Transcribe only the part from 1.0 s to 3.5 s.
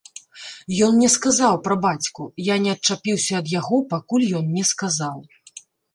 сказаў пра бацьку, я не адчапіўся ад